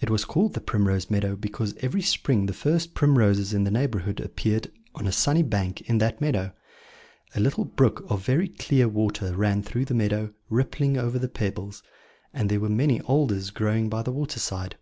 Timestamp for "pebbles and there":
11.28-12.60